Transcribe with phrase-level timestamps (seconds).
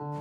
[0.00, 0.12] Hola,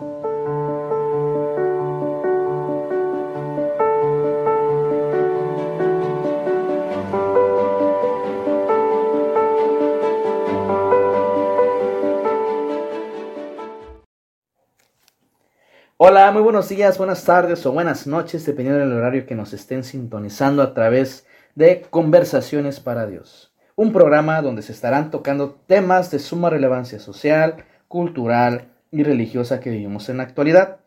[16.34, 20.62] muy buenos días, buenas tardes o buenas noches, dependiendo del horario que nos estén sintonizando
[20.62, 21.26] a través
[21.56, 27.64] de Conversaciones para Dios, un programa donde se estarán tocando temas de suma relevancia social,
[27.88, 30.80] cultural y religiosa que vivimos en la actualidad.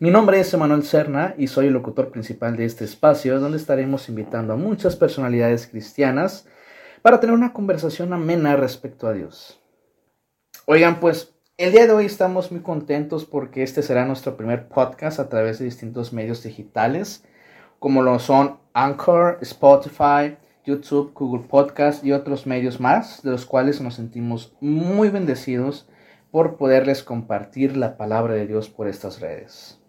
[0.00, 4.08] Mi nombre es Emanuel Serna y soy el locutor principal de este espacio donde estaremos
[4.08, 6.46] invitando a muchas personalidades cristianas
[7.02, 9.60] para tener una conversación amena respecto a Dios.
[10.66, 15.18] Oigan, pues el día de hoy estamos muy contentos porque este será nuestro primer podcast
[15.18, 17.24] a través de distintos medios digitales,
[17.80, 23.80] como lo son Anchor, Spotify, YouTube, Google Podcast y otros medios más, de los cuales
[23.80, 25.88] nos sentimos muy bendecidos
[26.30, 29.80] por poderles compartir la palabra de Dios por estas redes.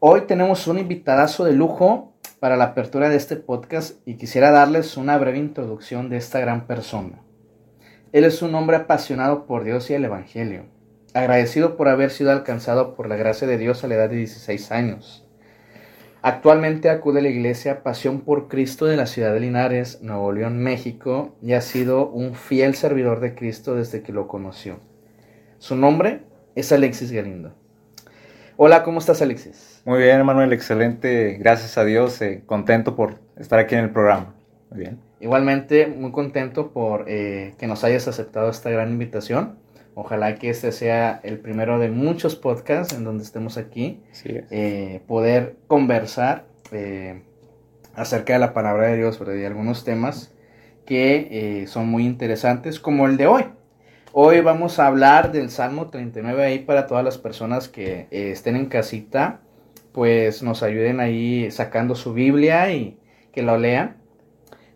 [0.00, 4.96] Hoy tenemos un invitadazo de lujo para la apertura de este podcast y quisiera darles
[4.96, 7.22] una breve introducción de esta gran persona.
[8.10, 10.64] Él es un hombre apasionado por Dios y el Evangelio,
[11.14, 14.72] agradecido por haber sido alcanzado por la gracia de Dios a la edad de 16
[14.72, 15.24] años.
[16.20, 20.58] Actualmente acude a la iglesia Pasión por Cristo de la ciudad de Linares, Nuevo León,
[20.58, 24.91] México, y ha sido un fiel servidor de Cristo desde que lo conoció.
[25.62, 26.22] Su nombre
[26.56, 27.54] es Alexis Galindo.
[28.56, 29.80] Hola, ¿cómo estás Alexis?
[29.84, 31.36] Muy bien, Manuel, excelente.
[31.38, 34.34] Gracias a Dios, eh, contento por estar aquí en el programa.
[34.70, 34.98] Muy bien.
[35.20, 39.56] Igualmente, muy contento por eh, que nos hayas aceptado esta gran invitación.
[39.94, 44.02] Ojalá que este sea el primero de muchos podcasts en donde estemos aquí.
[44.24, 46.44] Eh, poder conversar
[47.94, 50.34] acerca de la palabra de Dios, de algunos temas
[50.84, 53.44] que son muy interesantes, como el de hoy.
[54.14, 58.66] Hoy vamos a hablar del Salmo 39 ahí para todas las personas que estén en
[58.66, 59.40] casita,
[59.92, 62.98] pues nos ayuden ahí sacando su Biblia y
[63.32, 63.96] que lo lean.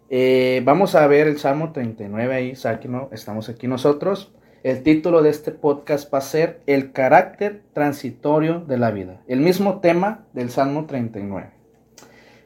[0.08, 4.32] Eh, vamos a ver el Salmo 39 ahí, sáquenlo, estamos aquí nosotros.
[4.62, 9.20] El título de este podcast va a ser El carácter transitorio de la vida.
[9.28, 11.50] El mismo tema del Salmo 39.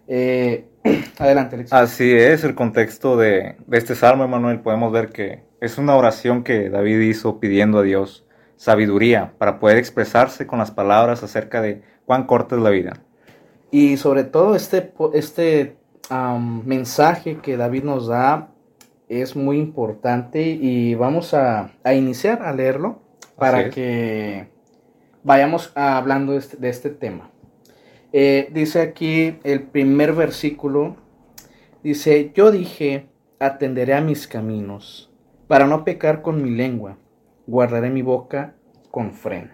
[0.08, 0.64] Eh,
[1.18, 1.72] adelante, Alex.
[1.72, 6.42] Así es, el contexto de, de este Salmo, Emanuel, podemos ver que es una oración
[6.42, 8.24] que David hizo pidiendo a Dios
[8.56, 13.02] sabiduría para poder expresarse con las palabras acerca de cuán corta es la vida.
[13.70, 15.76] Y sobre todo este, este
[16.64, 18.48] mensaje que David nos da
[19.08, 23.00] es muy importante y vamos a, iniciar a leerlo
[23.36, 24.48] para que
[25.22, 27.30] vayamos hablando de este, este tema.
[28.12, 30.96] Eh, dice aquí el primer versículo,
[31.82, 35.09] dice, yo dije, atenderé a mis caminos,
[35.50, 36.96] para no pecar con mi lengua,
[37.44, 38.54] guardaré mi boca
[38.92, 39.50] con freno.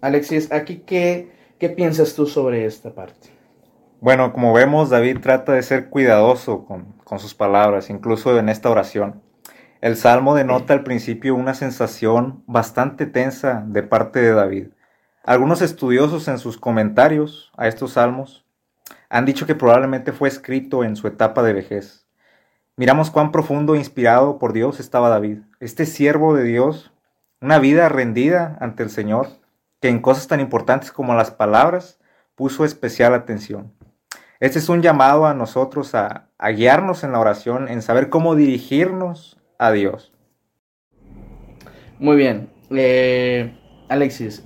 [0.00, 1.30] Alexis, aquí qué,
[1.60, 3.28] qué piensas tú sobre esta parte?
[4.00, 9.22] Bueno, como vemos, David trata de ser cuidadoso con, sus palabras, incluso en esta oración.
[9.80, 14.70] El salmo denota al principio una sensación bastante tensa de parte de David.
[15.22, 18.44] Algunos estudiosos en sus comentarios a estos salmos
[19.08, 22.05] han dicho que probablemente fue escrito en su etapa de vejez.
[22.78, 26.92] Miramos cuán profundo e inspirado por Dios estaba David, este siervo de Dios,
[27.40, 29.28] una vida rendida ante el Señor,
[29.80, 31.98] que en cosas tan importantes como las palabras
[32.34, 33.72] puso especial atención.
[34.40, 39.38] Este es un llamado a nosotros a, guiarnos en la oración, en saber cómo dirigirnos
[39.58, 40.12] a Dios.
[41.98, 42.50] Muy bien.
[42.68, 43.56] Eh,
[43.88, 44.44] Alexis,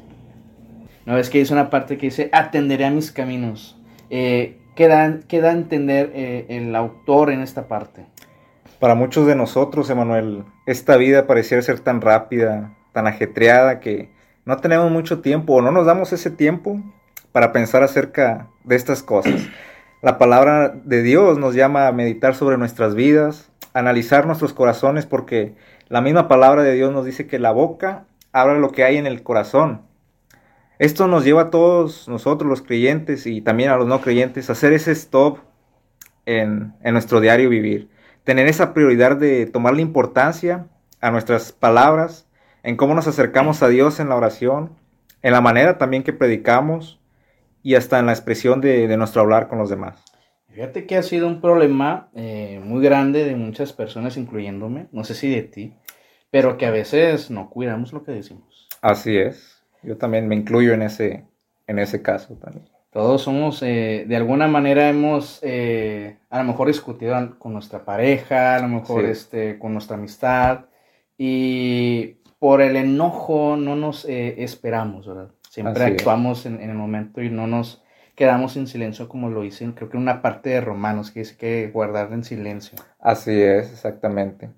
[1.04, 3.76] ¿no ves que dice una parte que dice, atenderé a mis caminos?
[4.08, 8.06] Eh, ¿qué, da, a entender eh, el autor en esta parte?
[8.80, 14.10] Para muchos de nosotros, Emanuel, esta vida pareciera ser tan rápida, tan ajetreada, que
[14.46, 16.80] no tenemos mucho tiempo o no nos damos ese tiempo
[17.30, 19.34] para pensar acerca de estas cosas.
[20.02, 25.54] La palabra de Dios nos llama a meditar sobre nuestras vidas, analizar nuestros corazones, porque
[25.88, 29.06] la misma palabra de Dios nos dice que la boca habla lo que hay en
[29.06, 29.82] el corazón.
[30.78, 34.52] Esto nos lleva a todos nosotros los creyentes y también a los no creyentes a
[34.52, 35.40] hacer ese stop
[36.24, 37.90] en nuestro diario vivir.
[38.24, 40.66] Tener esa prioridad de tomar la importancia
[41.00, 42.28] a nuestras palabras,
[42.62, 44.70] en cómo nos acercamos a Dios en la oración,
[45.22, 47.00] en la manera también que predicamos,
[47.62, 50.02] y hasta en la expresión de, nuestro hablar con los demás.
[50.48, 55.14] Fíjate que ha sido un problema eh, muy grande de muchas personas, incluyéndome, no sé
[55.14, 55.74] si de ti,
[56.30, 58.68] pero que a veces no cuidamos lo que decimos.
[58.80, 61.24] Así es, yo también me incluyo en ese,
[61.66, 62.69] en ese caso también.
[62.90, 68.56] Todos somos, eh, de alguna manera hemos eh, a lo mejor discutido con nuestra pareja,
[68.56, 70.64] a lo mejor este, con nuestra amistad,
[71.16, 75.28] y por el enojo no nos eh, esperamos, ¿verdad?
[75.48, 77.82] Siempre actuamos en, el momento y no nos
[78.16, 81.70] quedamos en silencio como lo dicen, creo que una parte de Romanos que dice que
[81.72, 82.78] guardar en silencio.
[82.98, 84.50] Así es, exactamente.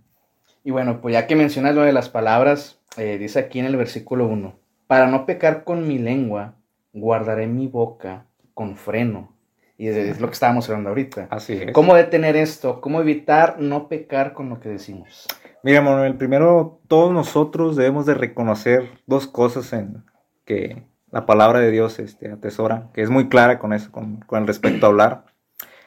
[0.64, 3.76] Y bueno, pues ya que mencionas lo de las palabras, eh, dice aquí en el
[3.76, 4.54] versículo 1,
[4.86, 6.54] para no pecar con mi lengua,
[6.92, 9.32] guardaré mi boca con freno.
[9.78, 11.26] Y es lo que estábamos hablando ahorita.
[11.30, 11.72] Así es.
[11.72, 12.80] ¿Cómo detener esto?
[12.80, 15.26] ¿Cómo evitar no pecar con lo que decimos?
[15.64, 20.04] Mira, Manuel, primero todos nosotros debemos de reconocer dos cosas en
[20.44, 24.46] que la palabra de Dios este, atesora, que es muy clara con eso, con, con
[24.46, 25.24] respecto a hablar.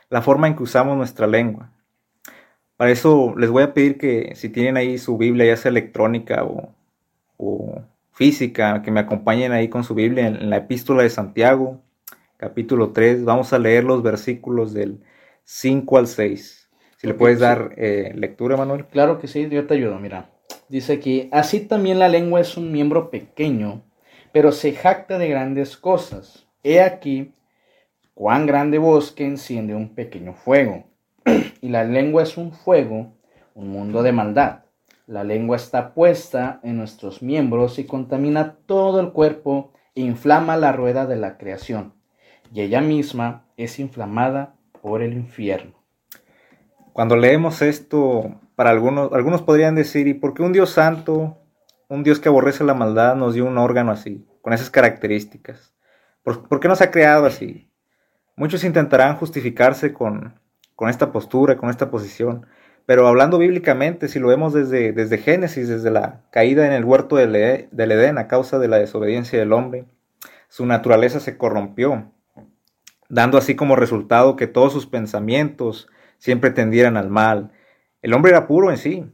[0.09, 1.71] La forma en que usamos nuestra lengua.
[2.77, 6.43] Para eso les voy a pedir que si tienen ahí su Biblia, ya sea electrónica
[6.43, 6.73] o,
[7.37, 7.81] o
[8.15, 11.81] física, que me acompañen ahí con su Biblia en, la epístola de Santiago,
[12.38, 13.25] capítulo 3.
[13.25, 15.01] Vamos a leer los versículos del
[15.44, 16.69] 5 al 6.
[16.95, 18.85] Si le puedes dar eh, lectura, Manuel.
[18.85, 20.29] Claro que sí, yo te ayudo, mira.
[20.69, 23.83] Dice aquí, así también la lengua es un miembro pequeño,
[24.31, 26.47] pero se jacta de grandes cosas.
[26.63, 27.33] He aquí
[28.13, 30.85] cuán grande bosque enciende un pequeño fuego
[31.62, 33.13] y la lengua es un fuego,
[33.53, 34.64] un mundo de maldad.
[35.07, 40.71] La lengua está puesta en nuestros miembros y contamina todo el cuerpo e inflama la
[40.71, 41.93] rueda de la creación.
[42.51, 45.73] Y ella misma es inflamada por el infierno.
[46.91, 51.37] Cuando leemos esto, para algunos, algunos podrían decir, ¿y por qué un Dios santo,
[51.87, 55.75] un Dios que aborrece la maldad, nos dio un órgano así, con esas características?
[56.23, 57.69] ¿Por, por qué nos ha creado así?
[58.35, 60.39] Muchos intentarán justificarse con,
[60.75, 62.45] con esta postura, con esta posición.
[62.85, 67.15] Pero hablando bíblicamente, si lo vemos desde, desde Génesis, desde la caída en el huerto
[67.15, 69.85] del, del Edén a causa de la desobediencia del hombre,
[70.49, 72.11] su naturaleza se corrompió,
[73.09, 75.89] dando así como resultado que todos sus pensamientos
[76.19, 77.51] siempre tendieran al mal.
[78.01, 79.11] El hombre era puro en sí,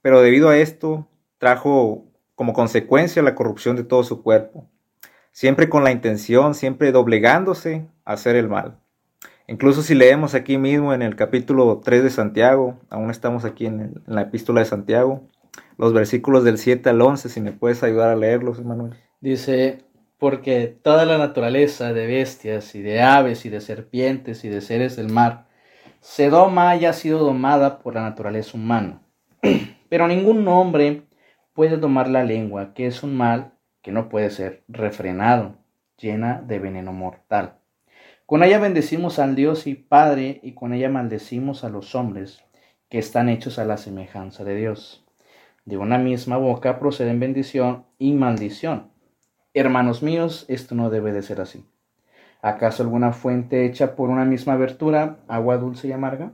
[0.00, 1.06] pero debido a esto
[1.38, 4.68] trajo como consecuencia la corrupción de todo su cuerpo,
[5.32, 8.78] siempre con la intención, siempre doblegándose a hacer el mal.
[9.48, 14.02] Incluso si leemos aquí mismo en el capítulo 3 de Santiago, aún estamos aquí en,
[14.06, 15.22] la epístola de Santiago,
[15.78, 18.94] los versículos del 7 al 11, si me puedes ayudar a leerlos, Manuel.
[19.20, 19.84] Dice,
[20.18, 24.96] porque toda la naturaleza de bestias y de aves y de serpientes y de seres
[24.96, 25.46] del mar
[26.00, 29.02] se doma y ha sido domada por la naturaleza humana.
[29.88, 31.02] Pero ningún hombre
[31.52, 35.54] puede domar la lengua, que es un mal que no puede ser refrenado,
[35.96, 37.58] llena de veneno mortal.
[38.26, 42.42] Con ella bendecimos al Dios y Padre, y con ella maldecimos a los hombres
[42.88, 45.06] que están hechos a la semejanza de Dios.
[45.64, 48.90] De una misma boca proceden bendición y maldición.
[49.54, 51.64] Hermanos míos, esto no debe de ser así.
[52.42, 56.32] ¿Acaso alguna fuente hecha por una misma abertura, agua dulce y amarga?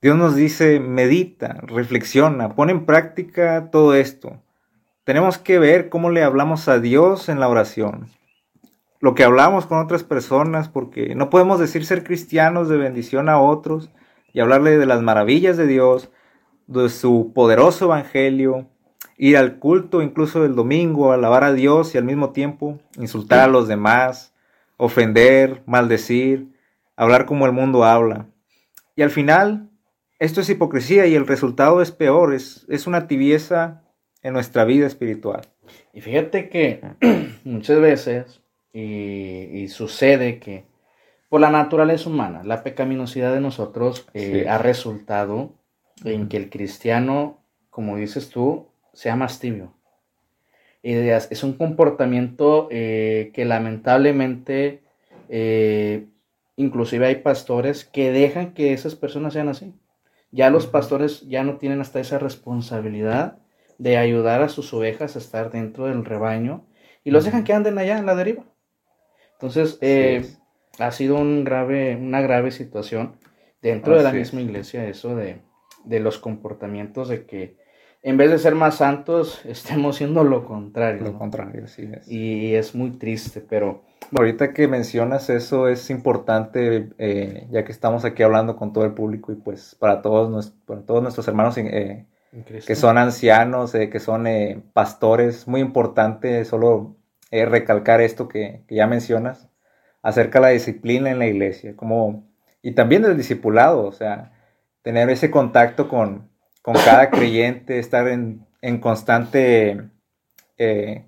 [0.00, 4.40] Dios nos dice, medita, reflexiona, pone en práctica todo esto.
[5.04, 8.08] Tenemos que ver cómo le hablamos a Dios en la oración
[9.02, 13.40] lo que hablamos con otras personas, porque no podemos decir ser cristianos de bendición a
[13.40, 13.90] otros
[14.32, 16.08] y hablarle de las maravillas de Dios,
[16.68, 18.68] de su poderoso evangelio,
[19.16, 23.48] ir al culto incluso el domingo, alabar a Dios y al mismo tiempo insultar a
[23.48, 24.34] los demás,
[24.76, 26.52] ofender, maldecir,
[26.94, 28.28] hablar como el mundo habla.
[28.94, 29.68] Y al final,
[30.20, 33.82] esto es hipocresía y el resultado es peor, es, es una tibieza
[34.22, 35.40] en nuestra vida espiritual.
[35.92, 36.82] Y fíjate que
[37.44, 38.41] muchas veces
[38.72, 40.64] y, sucede que
[41.28, 45.54] por la naturaleza humana, la pecaminosidad de nosotros eh, ha resultado
[46.04, 47.38] en que el cristiano,
[47.70, 49.74] como dices tú, sea más tibio.
[50.82, 54.82] Y es un comportamiento eh, que lamentablemente,
[55.28, 56.06] eh,
[56.56, 59.74] inclusive hay pastores que dejan que esas personas sean así.
[60.32, 63.38] Ya los pastores ya no tienen hasta esa responsabilidad
[63.78, 66.64] de ayudar a sus ovejas a estar dentro del rebaño
[67.04, 68.44] y los dejan que anden allá en la deriva.
[69.42, 70.24] Entonces, eh,
[70.78, 73.16] ha sido un grave, una grave situación
[73.60, 75.40] dentro de la misma iglesia eso de,
[75.98, 77.56] los comportamientos de que
[78.04, 81.02] en vez de ser más santos, estemos siendo lo contrario.
[81.02, 82.08] Lo contrario, sí es.
[82.08, 83.82] Y es muy triste, pero...
[84.16, 88.92] Ahorita que mencionas eso es importante, eh, ya que estamos aquí hablando con todo el
[88.92, 92.06] público y pues para todos, para todos nuestros hermanos eh,
[92.64, 94.26] que son ancianos, que son
[94.72, 96.96] pastores, muy importante solo
[97.32, 99.48] recalcar esto que, ya mencionas,
[100.02, 102.24] acerca de la disciplina en la iglesia, como,
[102.60, 104.32] y también del discipulado, o sea,
[104.82, 106.28] tener ese contacto con,
[106.62, 108.46] cada creyente, estar en,
[108.80, 109.88] constante
[110.58, 111.04] eh,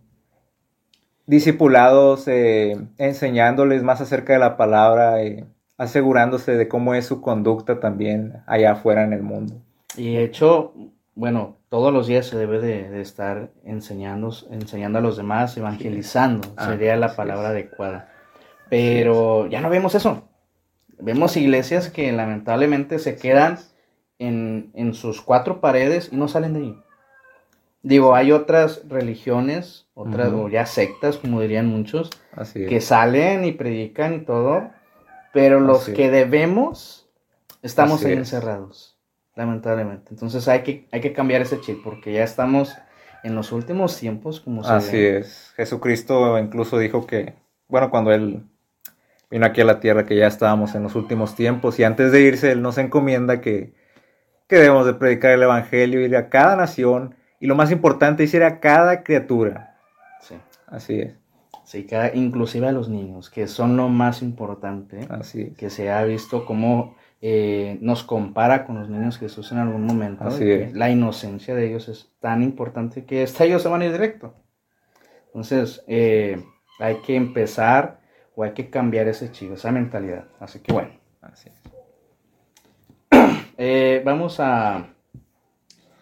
[1.27, 7.81] discipulados, eh, enseñándoles más acerca de la palabra, eh, asegurándose de cómo es su conducta
[7.81, 9.61] también allá afuera en el mundo.
[9.97, 10.75] Y de hecho,
[11.15, 16.69] bueno, todos los días se debe de, estar enseñando, enseñando a los demás, evangelizando, ah,
[16.69, 18.13] sería la palabra adecuada.
[18.71, 20.23] Pero ya no vemos eso.
[21.01, 23.59] Vemos iglesias que lamentablemente se quedan
[24.21, 26.83] en, en sus cuatro paredes y no salen de ahí.
[27.83, 32.11] Digo, hay otras religiones, otras, o ya sectas, como dirían muchos,
[32.55, 34.71] que salen y predican y todo,
[35.33, 37.11] pero los que debemos
[37.63, 38.97] estamos ahí encerrados,
[39.37, 40.09] lamentablemente.
[40.11, 42.77] Entonces hay que, hay que cambiar ese chip, porque ya estamos
[43.23, 45.53] en los últimos tiempos, como se Así es.
[45.57, 47.35] Jesucristo incluso dijo que,
[47.69, 48.45] bueno, cuando él
[49.31, 52.21] vino aquí a la tierra, que ya estábamos en los últimos tiempos, y antes de
[52.21, 53.73] irse, él nos encomienda que,
[54.47, 58.35] que debemos de predicar el Evangelio, ir a cada nación, y lo más importante es
[58.35, 59.79] ir a cada criatura.
[60.21, 60.37] Sí.
[60.67, 61.15] Así es.
[61.65, 65.07] Sí, cada, inclusive a los niños, que son lo más importante.
[65.09, 66.95] Así Que se ha visto cómo
[67.27, 70.25] eh, nos compara con los niños Jesús en algún momento.
[70.25, 70.75] Así es.
[70.75, 74.35] La inocencia de ellos es tan importante que hasta ellos se van a ir directo.
[75.29, 76.45] Entonces, eh,
[76.79, 77.99] hay que empezar
[78.37, 80.27] o hay que cambiar ese chico, esa mentalidad.
[80.39, 80.91] Así que bueno.
[81.23, 81.55] Así es.
[83.57, 84.89] Eh, vamos a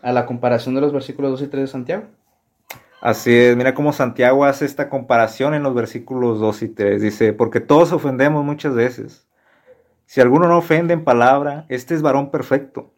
[0.02, 2.04] a la comparación de los versículos 2 y 3 de Santiago.
[3.00, 7.02] Así es, mira cómo Santiago hace esta comparación en los versículos 2 y 3.
[7.02, 9.28] Dice, porque todos ofendemos muchas veces.
[10.12, 12.92] Si alguno no ofende en palabra, este es varón perfecto,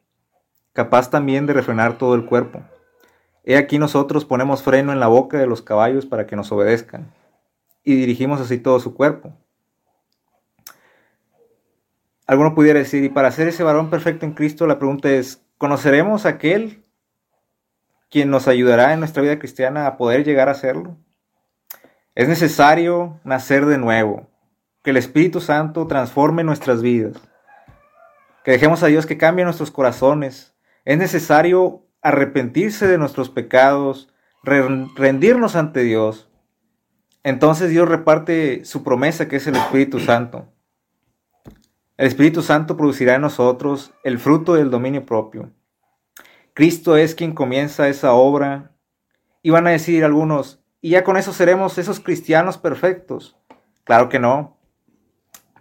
[0.73, 2.61] capaz también de refrenar todo el cuerpo.
[3.45, 7.15] He aquí nosotros ponemos freno en la boca de los caballos para que nos obedezcan,
[7.85, 9.33] y dirigimos así todo su cuerpo.
[12.27, 16.27] Alguno pudiera decir, y para ser ese varón perfecto en Cristo, la pregunta es, ¿conoceremos
[16.27, 16.83] a aquel
[18.11, 20.97] quien nos ayudará en nuestra vida cristiana a poder llegar a hacerlo.
[22.17, 24.34] Es necesario nacer de nuevo,
[24.85, 27.17] que el Espíritu Santo transforme nuestras vidas,
[28.45, 30.55] que dejemos a Dios que cambie nuestros corazones.
[30.85, 34.13] Es necesario arrepentirse de nuestros pecados,
[34.43, 36.31] rendirnos ante Dios.
[37.23, 40.53] Entonces Dios reparte su promesa que es el Espíritu Santo.
[41.97, 45.51] El Espíritu Santo producirá en nosotros el fruto del dominio propio.
[46.53, 48.73] Cristo es quien comienza esa obra.
[49.43, 53.39] Y van a decir algunos, ¿y ya con eso seremos esos cristianos perfectos?
[53.85, 54.54] Claro que no.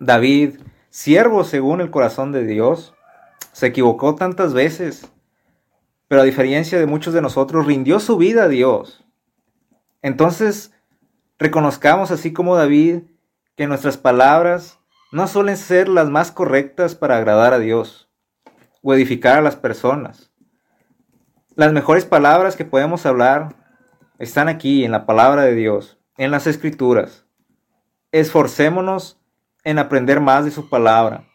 [0.04, 2.94] David, siervo según el corazón de Dios,
[3.54, 5.10] se equivocó tantas veces,
[6.10, 9.06] pero a diferencia de muchos de nosotros, rindió su vida a Dios.
[10.02, 10.74] Entonces,
[11.40, 13.04] reconozcamos así como David
[13.56, 14.80] que nuestras palabras
[15.14, 18.10] no suelen ser las más correctas para agradar a Dios
[18.82, 20.32] o edificar a las personas.
[21.56, 23.56] Las mejores palabras que podemos hablar
[24.20, 27.26] están aquí en la palabra de Dios, en las escrituras.
[28.12, 29.23] Esforcémonos
[29.64, 31.26] en aprender más de su palabra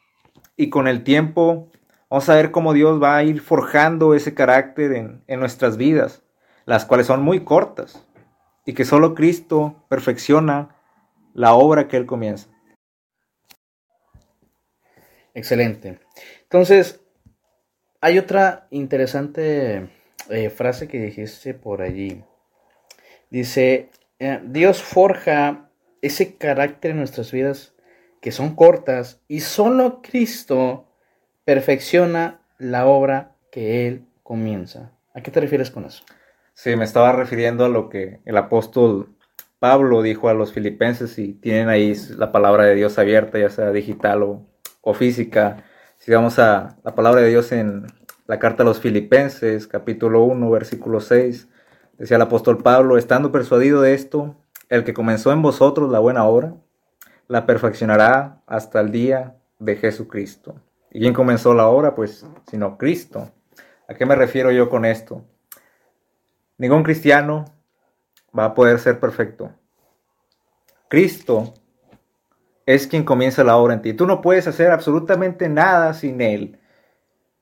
[0.56, 1.70] y con el tiempo
[2.10, 6.22] vamos a ver cómo Dios va a ir forjando ese carácter en, en nuestras vidas,
[6.66, 8.04] las cuales son muy cortas
[8.66, 10.76] y que solo Cristo perfecciona
[11.32, 12.48] la obra que Él comienza.
[15.32, 16.00] Excelente.
[16.42, 17.00] Entonces,
[18.00, 19.88] hay otra interesante
[20.28, 22.24] eh, frase que dijiste por allí.
[23.30, 25.70] Dice, eh, Dios forja
[26.02, 27.74] ese carácter en nuestras vidas
[28.20, 30.86] que son cortas y solo Cristo
[31.44, 34.92] perfecciona la obra que Él comienza.
[35.14, 36.04] ¿A qué te refieres con eso?
[36.54, 39.14] Sí, me estaba refiriendo a lo que el apóstol
[39.58, 43.70] Pablo dijo a los filipenses y tienen ahí la palabra de Dios abierta, ya sea
[43.72, 44.46] digital o,
[44.82, 45.64] o física.
[45.98, 47.86] Si vamos a la palabra de Dios en
[48.26, 51.48] la carta a los Filipenses, capítulo 1, versículo 6,
[51.96, 54.36] decía el apóstol Pablo, estando persuadido de esto,
[54.68, 56.54] el que comenzó en vosotros la buena obra,
[57.28, 60.56] la perfeccionará hasta el día de Jesucristo.
[60.90, 61.94] ¿Y quién comenzó la obra?
[61.94, 63.30] Pues, sino Cristo.
[63.86, 65.24] ¿A qué me refiero yo con esto?
[66.56, 67.44] Ningún cristiano
[68.36, 69.52] va a poder ser perfecto.
[70.88, 71.54] Cristo
[72.66, 73.92] es quien comienza la obra en ti.
[73.92, 76.58] Tú no puedes hacer absolutamente nada sin Él.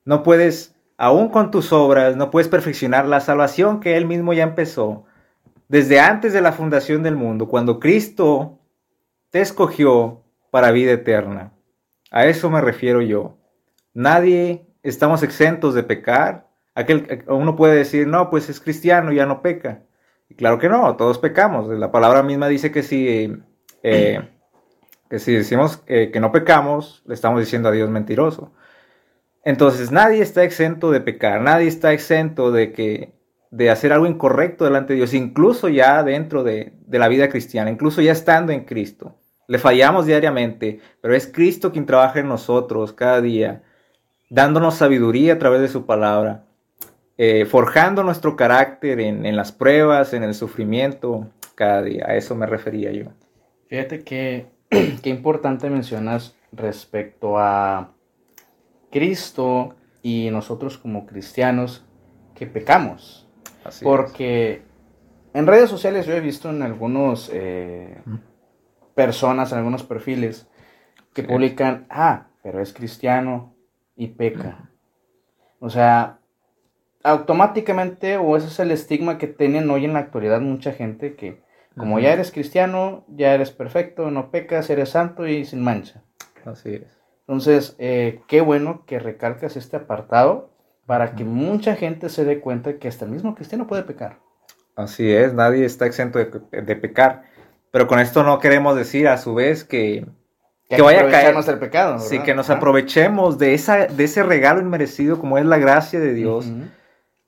[0.04, 4.44] No puedes aún con tus obras no puedes perfeccionar la salvación que Él mismo ya
[4.44, 5.04] empezó
[5.68, 8.55] desde antes de la fundación del mundo, cuando Cristo
[9.30, 11.52] te escogió para vida eterna.
[12.10, 13.38] A eso me refiero yo.
[13.92, 16.48] Nadie estamos exentos de pecar.
[16.74, 19.82] Aquel, uno puede decir, no, pues es cristiano, ya no peca.
[20.28, 21.68] Y claro que no, todos pecamos.
[21.68, 23.32] La palabra misma dice que si,
[23.82, 24.28] eh,
[25.10, 28.52] que si decimos eh, que no pecamos, le estamos diciendo a Dios mentiroso.
[29.44, 33.15] Entonces nadie está exento de pecar, nadie está exento de que
[33.50, 37.70] de hacer algo incorrecto delante de Dios, incluso ya dentro de, de la vida cristiana,
[37.70, 39.16] incluso ya estando en Cristo.
[39.48, 43.62] Le fallamos diariamente, pero es Cristo quien trabaja en nosotros cada día,
[44.28, 46.44] dándonos sabiduría a través de su palabra,
[47.16, 52.04] eh, forjando nuestro carácter en, las pruebas, en el sufrimiento, cada día.
[52.08, 53.06] A eso me refería yo.
[53.68, 54.46] Fíjate que
[55.04, 57.92] importante mencionas respecto a
[58.90, 61.84] Cristo y nosotros como cristianos
[62.34, 63.25] que pecamos.
[63.82, 64.62] Porque
[65.34, 68.00] en redes sociales yo he visto en algunos eh,
[68.94, 70.48] personas, en algunos perfiles,
[71.12, 73.54] que publican, ah, pero es cristiano
[73.96, 74.70] y peca.
[75.60, 76.18] O sea,
[77.02, 81.42] automáticamente, o ese es el estigma que tienen hoy en la actualidad mucha gente, que
[81.76, 86.02] como ya eres cristiano, ya eres perfecto, no pecas, eres santo y sin mancha.
[86.44, 86.98] Así es.
[87.20, 90.55] Entonces, eh, qué bueno que recalcas este apartado
[90.86, 94.20] para que mucha gente se dé cuenta que hasta el mismo cristiano puede pecar.
[94.76, 97.24] Así es, nadie está exento de, pecar.
[97.70, 100.06] Pero con esto no queremos decir a su vez que,
[100.68, 101.98] que, vaya a caer el pecado.
[101.98, 106.14] Sí, que nos aprovechemos de, esa, de ese regalo inmerecido como es la gracia de
[106.14, 106.46] Dios.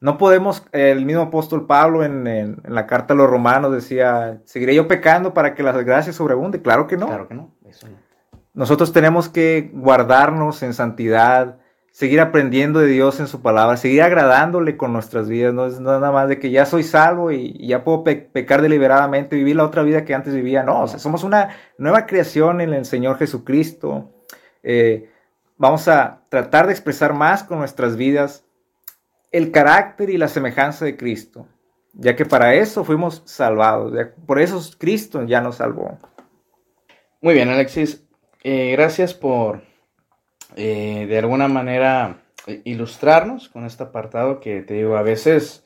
[0.00, 4.86] No podemos, el mismo apóstol Pablo en, la carta a los romanos decía, ¿seguiré yo
[4.86, 6.62] pecando para que la gracia sobreabunde?
[6.62, 7.06] Claro que no.
[7.06, 7.96] Claro que no, eso no.
[8.54, 11.58] Nosotros tenemos que guardarnos en santidad,
[11.98, 15.52] seguir aprendiendo de Dios en su palabra, seguir agradándole con nuestras vidas.
[15.52, 19.56] No es nada más de que ya soy salvo y, ya puedo pecar deliberadamente, vivir
[19.56, 20.62] la otra vida que antes vivía.
[20.62, 24.12] No, somos una nueva creación en el Señor Jesucristo.
[24.62, 25.10] Eh,
[25.56, 28.44] vamos a tratar de expresar más con nuestras vidas
[29.32, 31.48] el carácter y la semejanza de Cristo,
[31.94, 33.92] ya que para eso fuimos salvados.
[34.24, 35.98] Por eso Cristo ya nos salvó.
[37.20, 38.04] Muy bien, Alexis.
[38.44, 39.67] Eh, gracias por
[40.56, 42.22] eh, de alguna manera
[42.64, 45.64] ilustrarnos con este apartado que te digo, a veces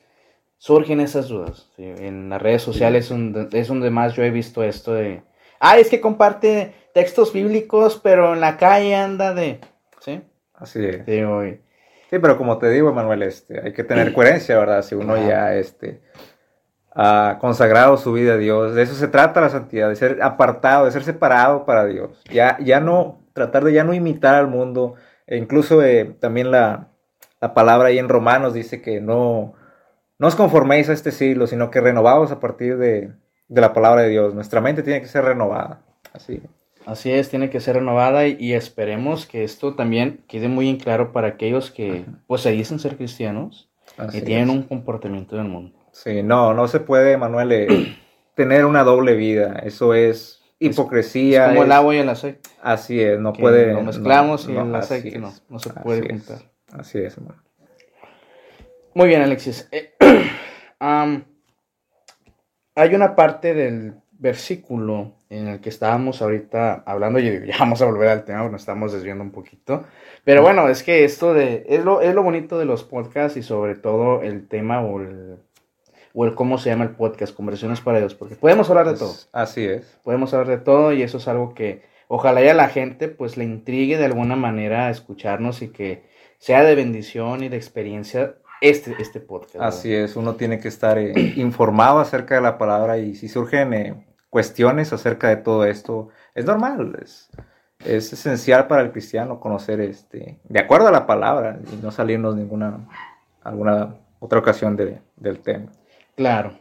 [0.57, 1.69] surgen esas dudas.
[1.77, 3.11] En las redes sociales
[3.51, 5.23] es donde más yo he visto esto de,
[5.59, 9.59] ah, es que comparte textos bíblicos, pero en la calle anda de...
[9.99, 10.21] ¿Sí?
[10.53, 11.05] Así es.
[12.09, 14.83] Sí, pero como te digo, Manuel, este, hay que tener coherencia, ¿verdad?
[14.83, 16.01] Si uno ya este,
[16.93, 20.85] ha consagrado su vida a Dios, de eso se trata la santidad, de ser apartado,
[20.85, 22.21] de ser separado para Dios.
[22.31, 24.95] Ya, ya no tratar de ya no imitar al mundo.
[25.27, 26.89] E incluso eh, también la,
[27.53, 29.53] palabra ahí en Romanos dice que no,
[30.17, 33.11] no os conforméis a este siglo, sino que renovaos a partir de,
[33.49, 34.33] la palabra de Dios.
[34.33, 35.81] Nuestra mente tiene que ser renovada.
[36.13, 36.41] Así.
[36.85, 41.13] Así es, tiene que ser renovada y, esperemos que esto también quede muy en claro
[41.13, 43.69] para aquellos que pues se dicen ser cristianos
[44.11, 45.79] y tienen un comportamiento en el mundo.
[45.93, 47.97] Sí, no, no se puede, Manuel, eh,
[48.35, 49.59] tener una doble vida.
[49.63, 51.45] Eso es hipocresía.
[51.45, 52.49] Es como el agua y el aceite.
[52.61, 53.73] Así es, no puede.
[53.73, 56.39] Lo mezclamos y el aceite no, no se puede juntar.
[56.71, 57.41] así es, hermano.
[58.93, 59.67] Muy bien, Alexis.
[59.71, 59.93] Eh,
[62.75, 67.85] hay una parte del versículo en el que estábamos ahorita hablando, y ya vamos a
[67.85, 69.85] volver al tema, nos estamos desviando un poquito.
[70.23, 71.65] Pero bueno, es que esto de.
[71.67, 75.37] Es lo, es lo bonito de los podcasts y sobre todo el tema o el
[76.13, 79.13] o el cómo se llama el podcast, Conversiones para Dios, porque podemos hablar de todo.
[79.31, 79.99] Así es.
[80.03, 83.43] Podemos hablar de todo y eso es algo que ojalá ya la gente pues le
[83.43, 88.95] intrigue de alguna manera a escucharnos y que sea de bendición y de experiencia este,
[88.99, 89.63] este podcast.
[89.63, 93.73] Así es, uno tiene que estar eh, informado acerca de la palabra y si surgen
[93.73, 97.29] eh, cuestiones acerca de todo esto, es normal, es,
[97.85, 102.35] es esencial para el cristiano conocer este, de acuerdo a la palabra y no salirnos
[102.35, 102.87] ninguna,
[103.43, 105.71] alguna otra ocasión del tema.
[106.15, 106.53] Claro.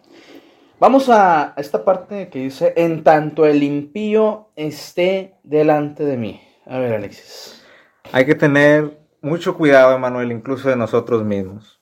[0.81, 6.41] Vamos a esta parte que dice, en tanto el impío esté delante de mí.
[6.67, 7.63] A ver, Alexis.
[8.13, 11.81] Hay que tener mucho cuidado, Emanuel, incluso de nosotros mismos.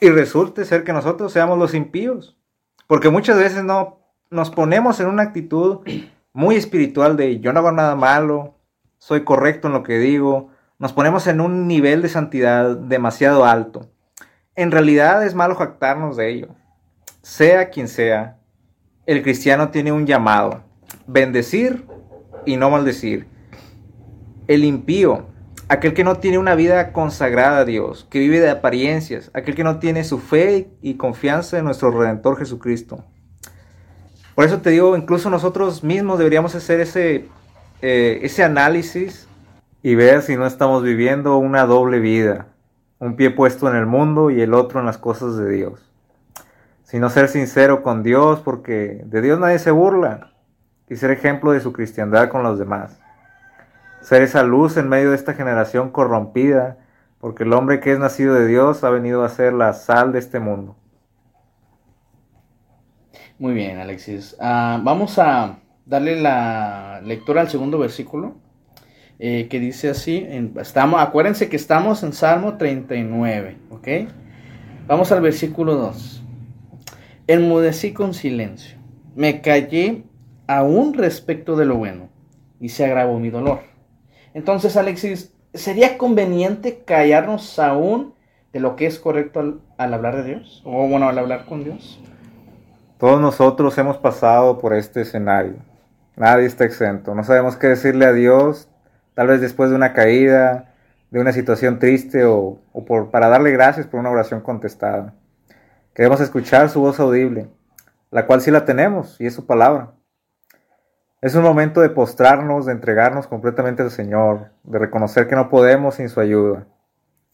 [0.00, 2.38] Y resulte ser que nosotros seamos los impíos.
[2.86, 5.80] Porque muchas veces no nos ponemos en una actitud
[6.32, 8.56] muy espiritual de yo no hago nada malo,
[8.98, 10.48] soy correcto en lo que digo.
[10.78, 13.90] Nos ponemos en un nivel de santidad demasiado alto.
[14.56, 16.48] En realidad es malo jactarnos de ello
[17.22, 18.38] sea quien sea,
[19.06, 20.62] el cristiano tiene un llamado,
[21.06, 21.84] bendecir
[22.46, 23.26] y no maldecir.
[24.46, 25.26] El impío,
[25.68, 29.64] aquel que no tiene una vida consagrada a Dios, que vive de apariencias, aquel que
[29.64, 33.04] no tiene su fe y confianza en nuestro Redentor Jesucristo.
[34.34, 37.28] Por eso te digo, incluso nosotros mismos deberíamos hacer ese,
[37.82, 39.28] eh, ese análisis
[39.82, 42.46] y ver si no estamos viviendo una doble vida,
[42.98, 45.89] un pie puesto en el mundo y el otro en las cosas de Dios
[46.90, 50.32] sino ser sincero con Dios, porque de Dios nadie se burla,
[50.88, 52.98] y ser ejemplo de su cristiandad con los demás.
[54.00, 56.78] Ser esa luz en medio de esta generación corrompida,
[57.20, 60.18] porque el hombre que es nacido de Dios ha venido a ser la sal de
[60.18, 60.74] este mundo.
[63.38, 64.36] Muy bien, Alexis.
[64.40, 68.34] Ah, vamos a darle la lectura al segundo versículo,
[69.20, 70.26] eh, que dice así,
[70.58, 73.88] estamos, acuérdense que estamos en Salmo 39, ¿ok?
[74.88, 76.19] Vamos al versículo 2.
[77.30, 78.76] Enmudecí con silencio.
[79.14, 80.02] Me callé
[80.48, 82.08] aún respecto de lo bueno
[82.58, 83.60] y se agravó mi dolor.
[84.34, 88.14] Entonces, Alexis, ¿sería conveniente callarnos aún
[88.52, 90.60] de lo que es correcto al, hablar de Dios?
[90.64, 92.02] O bueno, al hablar con Dios.
[92.98, 95.54] Todos nosotros hemos pasado por este escenario.
[96.16, 97.14] Nadie está exento.
[97.14, 98.68] No sabemos qué decirle a Dios,
[99.14, 100.74] tal vez después de una caída,
[101.12, 105.14] de una situación triste o, o por, para darle gracias por una oración contestada.
[106.00, 107.50] Queremos escuchar su voz audible,
[108.10, 109.92] la cual sí la tenemos y es su palabra.
[111.20, 115.96] Es un momento de postrarnos, de entregarnos completamente al Señor, de reconocer que no podemos
[115.96, 116.66] sin su ayuda.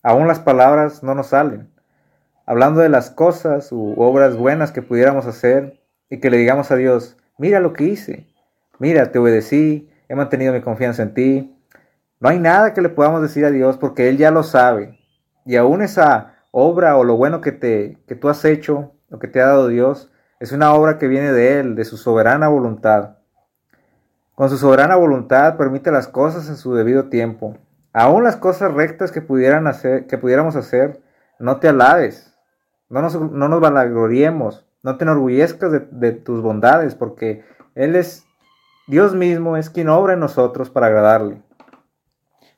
[0.03, 1.71] Aún las palabras no nos salen.
[2.45, 6.75] Hablando de las cosas u obras buenas que pudiéramos hacer y que le digamos a
[6.75, 8.27] Dios, mira lo que hice,
[8.81, 11.57] mira, te obedecí, he mantenido mi confianza en ti,
[12.19, 14.99] no hay nada que le podamos decir a Dios porque Él ya lo sabe.
[15.45, 19.29] Y aún esa obra o lo bueno que, te, que tú has hecho, lo que
[19.29, 23.19] te ha dado Dios, es una obra que viene de Él, de su soberana voluntad.
[24.35, 27.59] Con su soberana voluntad permite las cosas en su debido tiempo.
[27.93, 31.03] Aún las cosas rectas que, pudieran hacer, que pudiéramos hacer,
[31.39, 32.35] no te alabes,
[32.89, 38.25] no nos, no nos no te enorgullezcas de, de tus bondades, porque Él es,
[38.87, 41.43] Dios mismo es quien obra en nosotros para agradarle.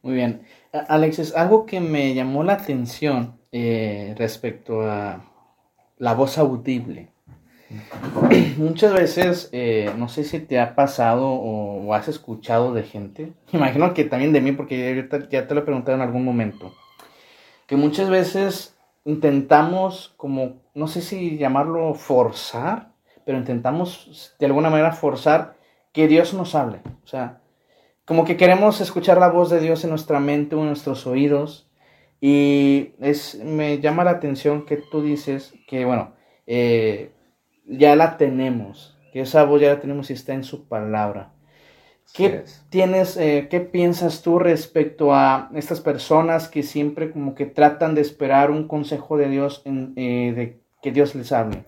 [0.02, 0.42] Muy bien.
[0.86, 5.24] Alexis, algo que me llamó la atención eh, respecto a
[5.98, 7.10] la voz audible.
[8.56, 13.92] Muchas veces, eh, no sé si te ha pasado o, has escuchado de gente, imagino
[13.94, 16.72] que también de mí, porque ya, ya te lo he preguntado en algún momento,
[17.66, 22.92] que muchas veces intentamos como, no sé si llamarlo forzar,
[23.24, 25.56] pero intentamos de alguna manera forzar
[25.92, 26.80] que Dios nos hable.
[27.04, 27.40] O sea,
[28.04, 31.67] como que queremos escuchar la voz de Dios en nuestra mente o en nuestros oídos.
[32.20, 36.14] Y es, me llama la atención que tú dices que, bueno,
[36.46, 37.12] eh,
[37.66, 41.32] ya la tenemos, que esa voz ya la tenemos y está en su palabra.
[42.14, 47.46] ¿Qué sí tienes, eh, qué piensas tú respecto a estas personas que siempre como que
[47.46, 51.64] tratan de esperar un consejo de Dios, en, eh, de que Dios les hable?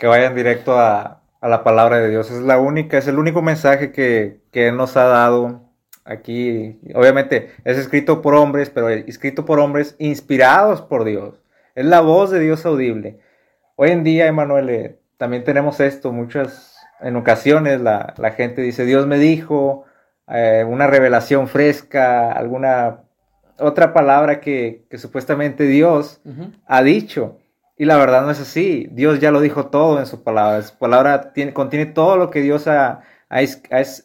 [0.00, 2.30] Que vayan directo a, a, la palabra de Dios.
[2.30, 5.63] Es la única, es el único mensaje que, que Él nos ha dado
[6.04, 11.40] Aquí, obviamente, es escrito por hombres, pero escrito por hombres inspirados por Dios.
[11.74, 13.20] Es la voz de Dios audible.
[13.76, 16.12] Hoy en día, Emanuel, eh, también tenemos esto.
[16.12, 19.84] Muchas, en ocasiones, la, la gente dice, Dios me dijo,
[20.28, 23.00] eh, una revelación fresca, alguna
[23.58, 26.52] otra palabra que, que supuestamente Dios uh -huh.
[26.66, 27.38] ha dicho.
[27.76, 28.88] Y la verdad no es así.
[28.92, 30.62] Dios ya lo dijo todo en su palabra.
[30.62, 33.00] Su palabra tiene, contiene todo lo que Dios ha,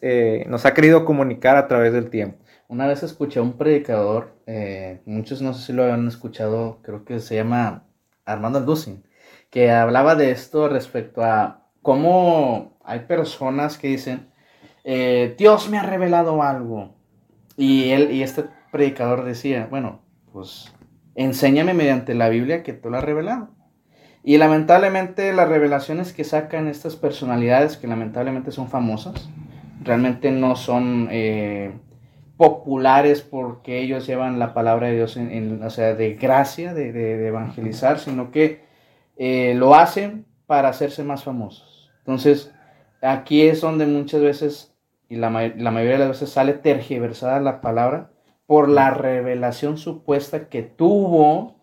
[0.02, 2.38] eh, nos ha querido comunicar a través del tiempo.
[2.68, 7.04] Una vez escuché a un predicador, eh, muchos no sé si lo han escuchado, creo
[7.04, 7.84] que se llama
[8.24, 9.04] Armando Alducin,
[9.50, 14.30] que hablaba de esto respecto a cómo hay personas que dicen,
[14.84, 16.94] eh, Dios me ha revelado algo.
[17.56, 20.72] Y él y este predicador decía, bueno, pues
[21.14, 23.50] enséñame mediante la Biblia que tú lo has revelado.
[24.22, 29.30] Y lamentablemente las revelaciones que sacan estas personalidades, que lamentablemente son famosas,
[29.82, 31.72] realmente no son eh,
[32.36, 37.16] populares porque ellos llevan la palabra de Dios, en, o sea, de gracia, de, de,
[37.16, 38.62] de evangelizar, sino que
[39.16, 41.90] eh, lo hacen para hacerse más famosos.
[41.98, 42.52] Entonces,
[43.02, 44.74] aquí es donde muchas veces,
[45.08, 48.10] y la, la mayoría de las veces sale tergiversada la palabra
[48.46, 51.56] por la revelación supuesta que tuvo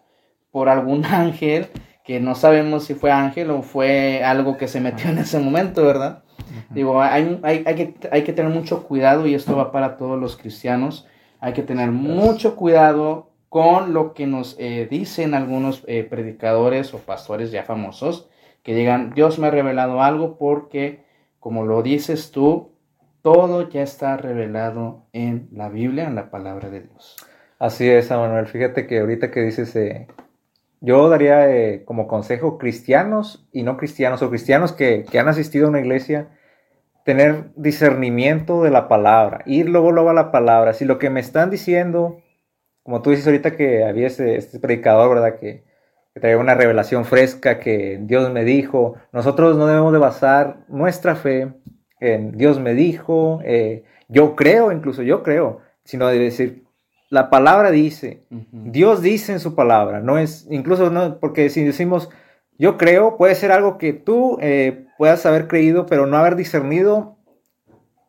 [0.52, 1.68] por algún ángel
[2.08, 5.84] que no sabemos si fue ángel o fue algo que se metió en ese momento,
[5.84, 6.24] ¿verdad?
[6.24, 6.74] Uh -huh.
[6.74, 10.18] Digo, hay, hay, hay, que, hay que tener mucho cuidado y esto va para todos
[10.18, 11.06] los cristianos.
[11.42, 17.00] Hay que tener mucho cuidado con lo que nos eh, dicen algunos eh, predicadores o
[17.00, 18.30] pastores ya famosos,
[18.64, 21.04] que digan, Dios me ha revelado algo porque,
[21.42, 22.72] como lo dices tú,
[23.22, 27.18] todo ya está revelado en la Biblia, en la palabra de Dios.
[27.60, 28.48] Así es, Manuel.
[28.48, 29.76] Fíjate que ahorita que dices...
[29.76, 30.08] Eh
[30.82, 35.68] yo daría eh, como consejo cristianos y no cristianos, o cristianos que, que, han asistido
[35.68, 36.30] a una iglesia,
[37.04, 40.74] tener discernimiento de la palabra, ir luego, luego a la palabra.
[40.74, 42.22] Si lo que me están diciendo,
[42.84, 45.40] como tú dices ahorita que había este, este predicador, ¿verdad?
[45.40, 45.64] Que,
[46.14, 51.16] que traía una revelación fresca, que Dios me dijo, nosotros no debemos de basar nuestra
[51.16, 51.54] fe
[52.00, 56.67] en Dios me dijo, eh, yo creo, incluso yo creo, sino de decir,
[57.10, 58.72] la palabra dice, uh -huh.
[58.72, 62.10] Dios dice en su palabra, no es, incluso no, porque si decimos
[62.58, 67.18] yo creo, puede ser algo que tú eh, puedas haber creído, pero no haber discernido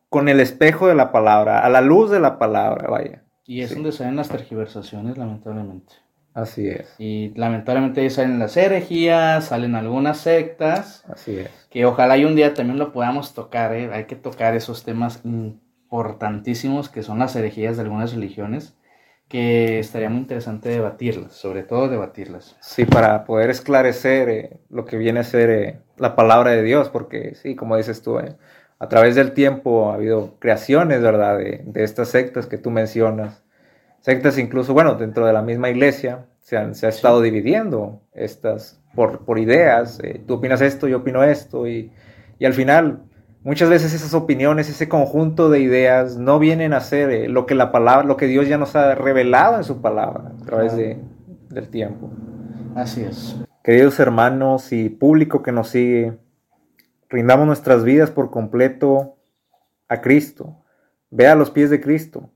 [0.09, 3.23] con el espejo de la palabra, a la luz de la palabra, vaya.
[3.45, 3.75] Y es sí.
[3.75, 5.93] donde se ven las tergiversaciones, lamentablemente.
[6.33, 6.95] Así es.
[6.97, 11.03] Y lamentablemente ahí salen las herejías, salen algunas sectas.
[11.07, 11.49] Así es.
[11.69, 13.89] Que ojalá y un día también lo podamos tocar, ¿eh?
[13.91, 18.78] Hay que tocar esos temas importantísimos que son las herejías de algunas religiones
[19.29, 22.57] que estaría muy interesante debatirlas, sobre todo debatirlas.
[22.61, 26.89] Sí, para poder esclarecer eh, lo que viene a ser eh, la palabra de Dios,
[26.89, 28.35] porque sí, como dices tú, eh,
[28.79, 33.43] a través del tiempo ha habido creaciones, ¿verdad?, de, de, estas sectas que tú mencionas.
[34.01, 38.81] Sectas incluso, bueno, dentro de la misma iglesia se, han, se ha estado dividiendo estas
[38.95, 41.91] por, por ideas, tú opinas esto, yo opino esto, y,
[42.39, 43.03] y al final
[43.41, 47.55] Muchas veces esas opiniones, ese conjunto de ideas no vienen a ser eh, lo que
[47.55, 51.01] la palabra, lo que Dios ya nos ha revelado en su palabra a través de,
[51.49, 52.11] del tiempo.
[52.75, 53.37] Así es.
[53.63, 56.17] Queridos hermanos y público que nos sigue,
[57.07, 59.15] rindamos nuestras vidas por completo
[59.87, 60.57] a Cristo.
[61.09, 62.29] Ve a los pies de Cristo.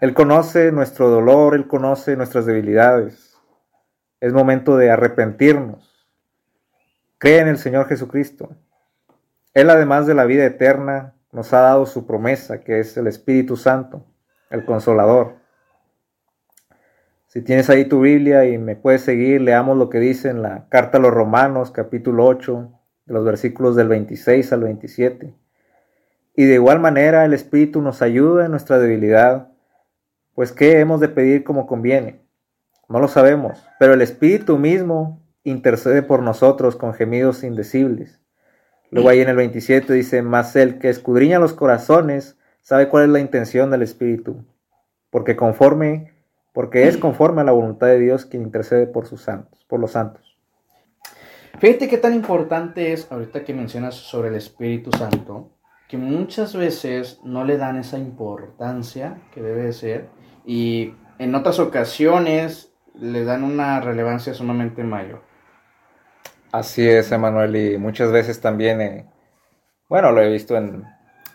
[0.00, 3.36] Él conoce nuestro dolor, Él conoce nuestras debilidades.
[4.20, 6.08] Es momento de arrepentirnos.
[7.18, 8.56] Cree en el Señor Jesucristo.
[9.52, 13.56] Él, además de la vida eterna, nos ha dado su promesa, que es el Espíritu
[13.56, 14.06] Santo,
[14.50, 15.36] el Consolador.
[17.26, 20.68] Si tienes ahí tu Biblia y me puedes seguir, leamos lo que dice en la
[20.68, 22.72] carta a los Romanos, capítulo 8,
[23.06, 25.34] de los versículos del 26 al 27.
[26.36, 29.48] Y de igual manera el Espíritu nos ayuda en nuestra debilidad,
[30.34, 32.24] pues ¿qué hemos de pedir como conviene?
[32.88, 38.19] No lo sabemos, pero el Espíritu mismo intercede por nosotros con gemidos indecibles.
[38.90, 43.10] Luego ahí en el 27 dice, más el que escudriña los corazones sabe cuál es
[43.10, 44.44] la intención del Espíritu,
[45.10, 46.12] porque conforme,
[46.52, 49.92] porque es conforme a la voluntad de Dios quien intercede por sus santos, por los
[49.92, 50.36] santos.
[51.58, 55.50] Fíjate qué tan importante es, ahorita que mencionas sobre el Espíritu Santo,
[55.88, 60.08] que muchas veces no le dan esa importancia que debe ser
[60.46, 65.22] y en otras ocasiones le dan una relevancia sumamente mayor.
[66.52, 69.06] Así es, Emanuel, y muchas veces también, eh,
[69.88, 70.84] bueno, lo he visto en,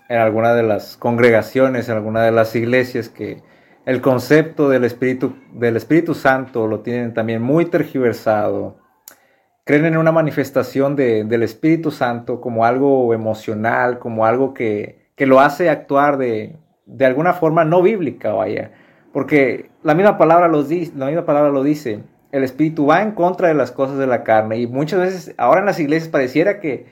[0.10, 3.42] en alguna de las congregaciones, en alguna de las iglesias, que
[3.86, 8.78] el concepto del Espíritu, del Espíritu Santo lo tienen también muy tergiversado.
[9.64, 15.26] Creen en una manifestación de, del Espíritu Santo como algo emocional, como algo que, que
[15.26, 18.72] lo hace actuar de, de, alguna forma no bíblica, vaya.
[19.14, 22.04] Porque la misma palabra, los, la misma palabra lo dice
[22.36, 24.58] el espíritu va en contra de las cosas de la carne.
[24.58, 26.86] Y muchas veces, ahora en las iglesias pareciera que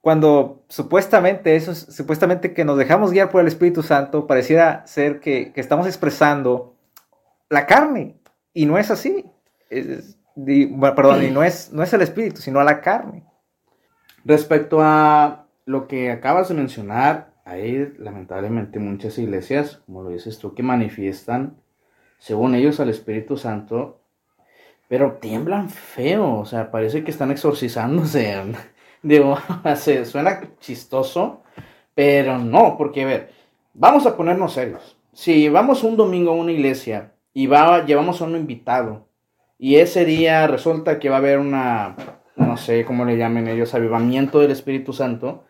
[0.00, 5.52] cuando supuestamente eso, supuestamente que nos dejamos guiar por el Espíritu Santo, pareciera ser que,
[5.54, 6.74] estamos expresando
[7.48, 8.18] la carne.
[8.52, 9.26] Y no es así.
[9.68, 13.24] perdón, y no es, no es el Espíritu, sino la carne.
[14.24, 20.52] Respecto a lo que acabas de mencionar, hay lamentablemente muchas iglesias, como lo dices tú,
[20.52, 21.62] que manifiestan,
[22.18, 23.99] según ellos, al Espíritu Santo
[24.90, 28.42] pero tiemblan feo, o sea, parece que están exorcizándose.
[29.04, 29.38] Digo,
[29.76, 31.44] se suena chistoso,
[31.94, 33.30] pero no, porque a ver,
[33.72, 34.98] vamos a ponernos serios.
[35.12, 39.06] Si vamos un domingo a una iglesia y va, llevamos a un invitado
[39.58, 41.94] y ese día resulta que va a haber una,
[42.34, 45.44] no sé cómo le llamen ellos, avivamiento del Espíritu Santo,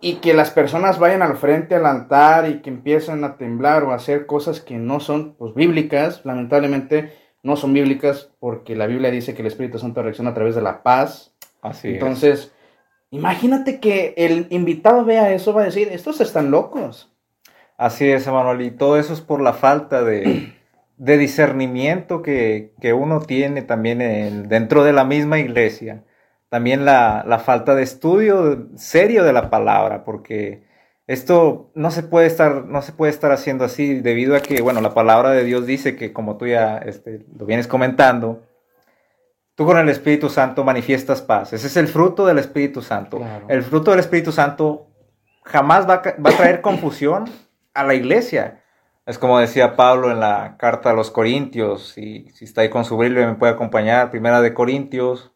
[0.00, 3.90] y que las personas vayan al frente al altar y que empiecen a temblar o
[3.90, 9.10] a hacer cosas que no son pues bíblicas, lamentablemente no son bíblicas porque la Biblia
[9.10, 11.32] dice que el Espíritu Santo reacciona a través de la paz.
[11.62, 12.52] Así Entonces,
[13.10, 17.10] imagínate que el invitado vea eso, va a decir, estos están locos.
[17.76, 20.52] Así es, Emanuel, y todo eso es por la falta de,
[20.98, 26.04] de discernimiento que, que, uno tiene también en, dentro de la misma iglesia.
[26.50, 30.62] También la, la falta de estudio serio de la palabra, porque
[31.10, 34.80] esto no se puede estar, no se puede estar haciendo así debido a que, bueno,
[34.80, 38.44] la palabra de Dios dice que, como tú ya este, lo vienes comentando,
[39.56, 41.52] tú con el Espíritu Santo manifiestas paz.
[41.52, 43.20] Ese es el fruto del Espíritu Santo.
[43.48, 44.86] El fruto del Espíritu Santo
[45.42, 47.24] jamás va a, va a traer confusión
[47.74, 48.62] a la iglesia.
[49.04, 52.84] Es como decía Pablo en la carta a los Corintios, y si está ahí con
[52.84, 55.32] su Biblia me puede acompañar, primera de Corintios,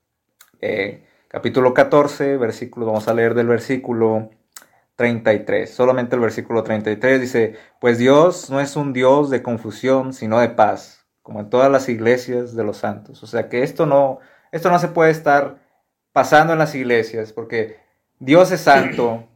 [0.61, 4.31] eh, capítulo 14, versículo, vamos a leer del versículo
[4.97, 10.39] 33, solamente el versículo 33 dice, pues Dios no es un Dios de confusión, sino
[10.39, 13.23] de paz, como en todas las iglesias de los santos.
[13.23, 14.21] O sea que esto no,
[14.53, 15.59] esto no se puede estar
[16.13, 17.79] pasando en las iglesias, porque
[18.21, 19.29] Dios es santo,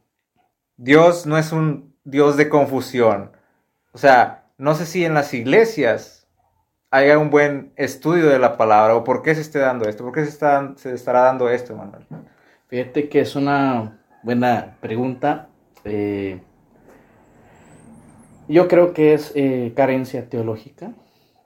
[0.77, 3.33] Dios no es un Dios de confusión.
[3.93, 6.29] O sea, no sé si en las iglesias
[6.91, 10.15] haya un buen estudio de la palabra o por qué se esté dando esto, por
[10.15, 12.07] qué se, está, se estará dando esto, Manuel.
[12.69, 15.49] Fíjate que es una buena pregunta.
[15.85, 16.41] Eh,
[18.49, 20.93] yo creo que es eh, carencia teológica,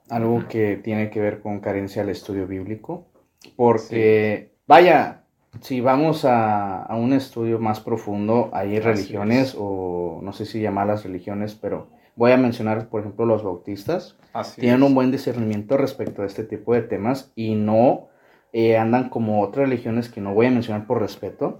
[0.09, 3.07] algo que tiene que ver con carencia al estudio bíblico,
[3.57, 5.23] porque, vaya,
[5.61, 11.55] si vamos a, un estudio más profundo, hay religiones, o no sé si llamarlas religiones,
[11.55, 14.17] pero voy a mencionar, por ejemplo, los bautistas,
[14.55, 18.07] tienen un buen discernimiento respecto a este tipo de temas y no
[18.55, 21.57] eh, andan como otras religiones que no voy a mencionar por respeto,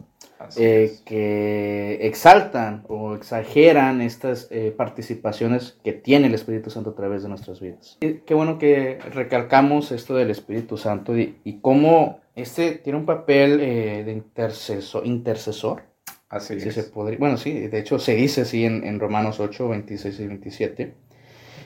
[0.57, 7.23] eh, que exaltan o exageran estas eh, participaciones que tiene el Espíritu Santo a través
[7.23, 7.97] de nuestras vidas.
[7.99, 14.11] qué bueno que recalcamos esto del Espíritu Santo y, cómo este tiene un papel de
[14.11, 15.03] intercesor.
[15.07, 15.81] intercesor.
[16.29, 20.19] Así Se podría, bueno, sí, de hecho se dice así en, en Romanos 8, 26
[20.19, 20.93] y 27.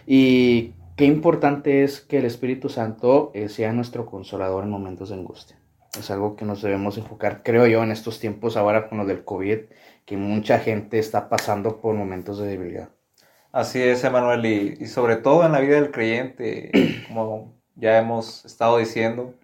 [0.07, 5.15] Y qué importante es que el Espíritu Santo eh, sea nuestro consolador en momentos de
[5.15, 5.57] angustia.
[5.97, 9.23] Es algo que nos debemos enfocar, creo yo, en estos tiempos ahora con lo del
[9.23, 9.59] COVID,
[10.05, 12.89] que mucha gente está pasando por momentos de debilidad.
[13.51, 16.71] Así es, Emanuel, y, sobre todo en la vida del creyente,
[17.07, 19.35] como ya hemos estado diciendo,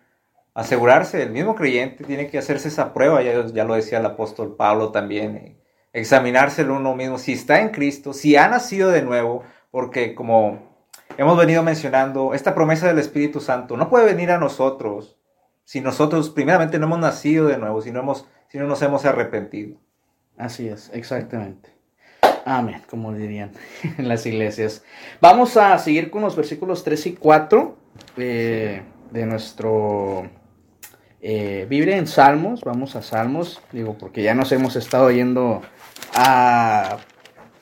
[0.56, 4.56] asegurarse, el mismo creyente tiene que hacerse esa prueba, ya, ya lo decía el apóstol
[4.56, 5.58] Pablo también, eh,
[5.94, 10.73] examinarse uno mismo, si está en Cristo, si ha nacido de nuevo, porque como
[11.17, 15.17] hemos venido mencionando, esta promesa del Espíritu Santo no puede venir a nosotros
[15.63, 19.06] si nosotros primeramente no hemos nacido de nuevo, si no, hemos, si no nos hemos
[19.06, 19.78] arrepentido.
[20.38, 21.69] Así es, exactamente.
[22.45, 23.52] Amén, como dirían
[23.97, 24.84] en las iglesias.
[25.21, 27.78] Vamos a seguir con los versículos 3 y 4
[28.17, 30.30] eh, de nuestro
[31.21, 32.62] eh, Biblia en Salmos.
[32.62, 35.62] Vamos a Salmos, digo, porque ya nos hemos estado yendo
[36.15, 36.97] a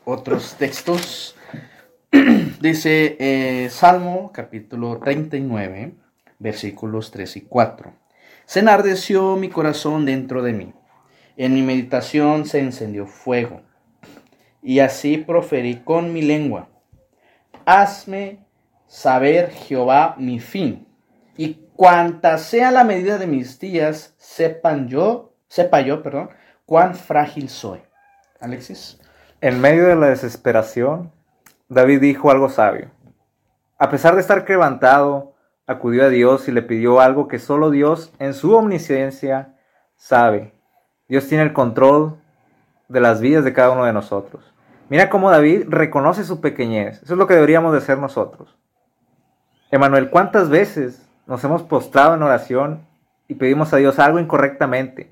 [0.04, 1.36] otros textos
[2.62, 5.96] Dice eh, Salmo capítulo 39,
[6.38, 7.92] versículos 3 y 4.
[8.46, 10.72] Se enardeció mi corazón dentro de mí.
[11.38, 13.64] En mi meditación se encendió fuego.
[14.62, 16.70] Y así proferí con mi lengua.
[17.66, 18.46] Hazme
[18.86, 20.86] saber, Jehová, mi fin.
[21.38, 26.30] Y cuanta sea la medida de mis días, sepan yo, sepa yo, perdón,
[26.68, 27.80] cuán frágil soy.
[28.40, 29.00] Alexis.
[29.42, 31.12] En medio de la desesperación,
[31.72, 32.92] David dijo algo sabio.
[33.78, 38.12] A pesar de estar quebrantado, acudió a Dios y le pidió algo que solo Dios,
[38.20, 39.56] en su omnisciencia,
[39.96, 40.54] sabe.
[41.08, 42.18] Dios tiene el control
[42.90, 44.54] de las vidas de cada uno de nosotros.
[44.90, 47.04] Mira cómo David reconoce su pequeñez.
[47.04, 48.54] Eso es lo que deberíamos de hacer nosotros.
[49.72, 52.86] Emanuel, ¿cuántas veces nos hemos postrado en oración
[53.30, 55.10] y pedimos a Dios algo incorrectamente?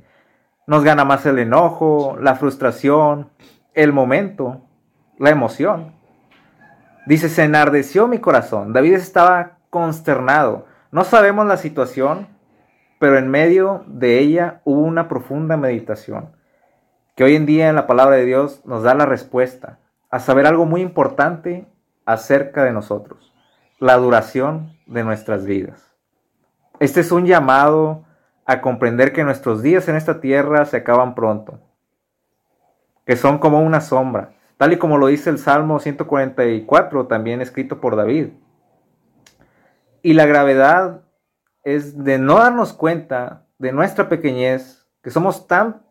[0.67, 3.30] Nos gana más el enojo, la frustración,
[3.74, 4.60] el momento,
[5.17, 5.98] la emoción.
[7.06, 8.74] Dice, se enardeció mi corazón.
[8.74, 10.66] David estaba consternado.
[10.92, 12.28] No sabemos la situación,
[13.00, 16.36] pero en medio de ella hubo una profunda meditación,
[17.16, 19.80] que hoy en día en la palabra de Dios nos da la respuesta
[20.12, 21.68] a saber algo muy importante
[22.06, 23.34] acerca de nosotros,
[23.80, 25.94] la duración de nuestras vidas.
[26.80, 28.06] Este es un llamado
[28.46, 31.60] a comprender que nuestros días en esta tierra se acaban pronto,
[33.06, 37.80] que son como una sombra, tal y como lo dice el Salmo 144, también escrito
[37.80, 38.32] por David.
[40.02, 41.04] Y la gravedad
[41.63, 45.82] es de no darnos cuenta de nuestra pequeñez, que somos tan,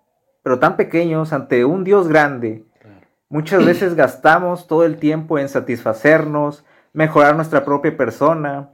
[0.42, 2.66] pero tan pequeños ante un Dios grande.
[3.30, 8.68] Muchas veces gastamos todo el tiempo en satisfacernos, mejorar nuestra propia persona,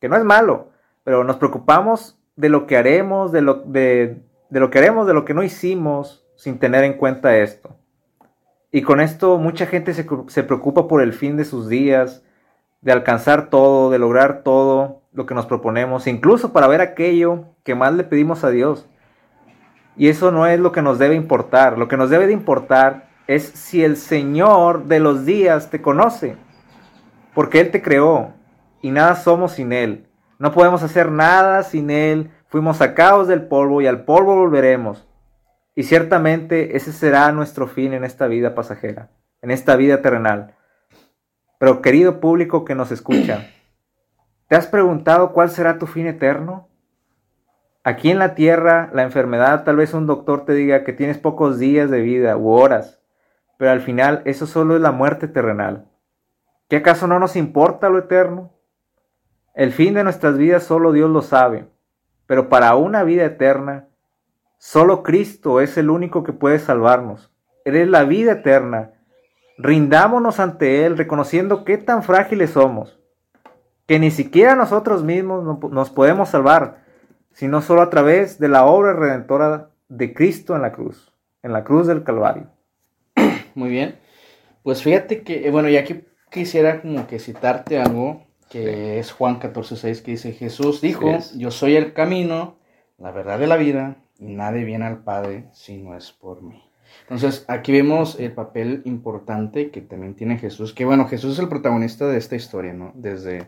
[0.00, 0.70] que no es malo,
[1.02, 5.12] pero nos preocupamos de lo que haremos, de lo, de, de lo que haremos, de
[5.12, 7.76] lo que no hicimos, sin tener en cuenta esto.
[8.74, 12.24] Y con esto mucha gente se, se, preocupa por el fin de sus días,
[12.80, 17.76] de alcanzar todo, de lograr todo lo que nos proponemos, incluso para ver aquello que
[17.76, 18.90] más le pedimos a Dios.
[19.96, 21.78] Y eso no es lo que nos debe importar.
[21.78, 26.36] Lo que nos debe de importar es si el Señor de los días te conoce,
[27.32, 28.32] porque Él te creó
[28.82, 30.08] y nada somos sin Él.
[30.40, 32.32] No podemos hacer nada sin Él.
[32.48, 35.06] Fuimos sacados del polvo y al polvo volveremos.
[35.74, 39.10] Y ciertamente ese será nuestro fin en esta vida pasajera,
[39.42, 40.54] en esta vida terrenal.
[41.58, 43.50] Pero querido público que nos escucha,
[44.48, 46.68] ¿te has preguntado cuál será tu fin eterno?
[47.82, 51.58] Aquí en la tierra, la enfermedad, tal vez un doctor te diga que tienes pocos
[51.58, 53.00] días de vida u horas,
[53.58, 55.86] pero al final eso solo es la muerte terrenal.
[56.68, 58.52] ¿Qué acaso no nos importa lo eterno?
[59.54, 61.68] El fin de nuestras vidas solo Dios lo sabe,
[62.26, 63.88] pero para una vida eterna,
[64.58, 67.30] Solo Cristo es el único que puede salvarnos.
[67.64, 68.92] Él es la vida eterna.
[69.58, 72.98] Rindámonos ante Él reconociendo qué tan frágiles somos,
[73.86, 76.84] que ni siquiera nosotros mismos nos podemos salvar,
[77.32, 81.62] sino solo a través de la obra redentora de Cristo en la cruz, en la
[81.62, 82.48] cruz del Calvario.
[83.54, 83.98] Muy bien.
[84.62, 89.40] Pues fíjate que, eh, bueno, ya que quisiera como que citarte algo que es Juan
[89.40, 92.56] 14:6, que dice, Jesús dijo, yo soy el camino,
[92.98, 96.62] la verdad de la vida, y nadie viene al Padre si no es por mí.
[97.02, 101.48] Entonces, aquí vemos el papel importante que también tiene Jesús, que bueno, Jesús es el
[101.48, 102.92] protagonista de esta historia, ¿no?
[102.94, 103.46] Desde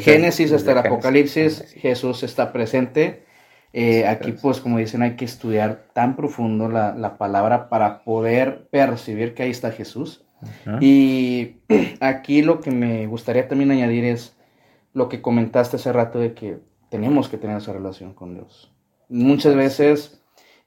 [0.00, 3.24] Génesis hasta el Apocalipsis, Jesús está presente.
[3.72, 8.68] Eh, aquí, pues, como dicen, hay que estudiar tan profundo la, la palabra para poder
[8.70, 10.24] percibir que ahí está Jesús.
[10.80, 11.56] Y
[12.00, 14.36] aquí lo que me gustaría también añadir es
[14.92, 16.58] lo que comentaste hace rato de que
[16.88, 18.73] tenemos que tener esa relación con Dios.
[19.08, 20.20] Muchas veces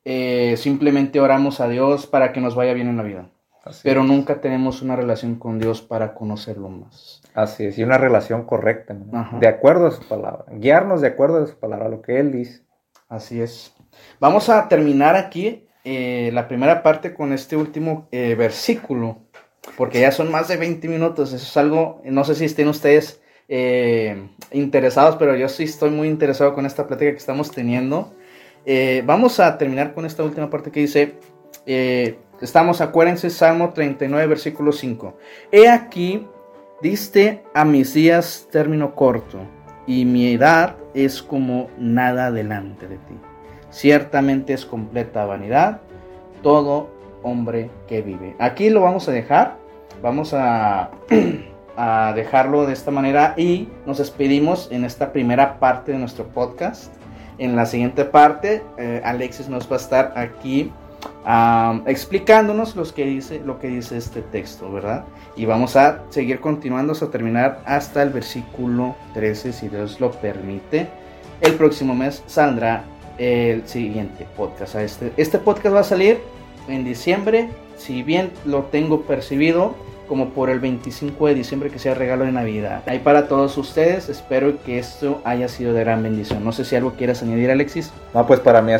[0.09, 3.29] eh, simplemente oramos a Dios para que nos vaya bien en la vida.
[3.83, 7.21] pero nunca tenemos una relación con Dios para conocerlo más.
[7.33, 8.95] Así es, y una relación correcta,
[9.41, 12.31] de acuerdo a su palabra, guiarnos de acuerdo a su palabra, a lo que Él
[12.31, 12.61] dice.
[13.09, 13.75] Así es.
[14.21, 19.17] Vamos a terminar aquí eh, la primera parte con este último eh, versículo,
[19.75, 23.21] porque ya son más de 20 minutos, eso es algo, no sé si estén ustedes
[24.53, 28.13] interesados, pero yo sí estoy muy interesado con esta plática que estamos teniendo.
[28.69, 31.15] Eh, vamos a terminar con esta última parte que dice,
[31.65, 35.17] eh, estamos, acuérdense, Salmo 39, versículo 5.
[35.53, 36.27] He aquí,
[36.81, 39.39] diste a mis días término corto,
[39.85, 43.13] y mi edad es como nada delante de ti.
[43.69, 45.79] Ciertamente es completa vanidad
[46.43, 46.89] todo
[47.23, 48.35] hombre que vive.
[48.37, 49.55] Aquí lo vamos a dejar,
[50.01, 50.91] vamos a,
[51.77, 56.93] a dejarlo de esta manera y nos despedimos en esta primera parte de nuestro podcast.
[57.37, 60.71] En la siguiente parte, eh, Alexis nos va a estar aquí
[61.85, 65.03] explicándonos los que dice, lo que dice este texto, ¿verdad?
[65.35, 70.87] Y vamos a seguir continuando hasta terminar hasta el versículo 13, si Dios lo permite.
[71.41, 72.83] El próximo mes saldrá
[73.17, 74.75] el siguiente podcast.
[74.75, 76.19] Este, este podcast va a salir
[76.67, 79.75] en diciembre, si bien lo tengo percibido
[80.07, 82.83] como por el 25 de diciembre que sea regalo de Navidad.
[82.87, 86.43] Ahí para todos ustedes, espero que esto haya sido de gran bendición.
[86.43, 87.91] No sé si algo quieras añadir, Alexis.
[88.13, 88.71] No, pues para mí